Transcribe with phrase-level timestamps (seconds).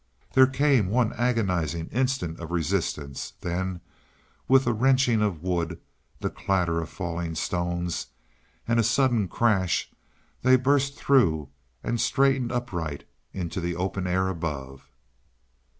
[0.33, 3.81] There came one agonizing instant of resistance; then
[4.47, 5.79] with a wrenching of wood,
[6.21, 8.07] the clatter of falling stones
[8.67, 9.91] and a sudden crash,
[10.41, 11.49] they burst through
[11.83, 14.89] and straightened upright into the open air above.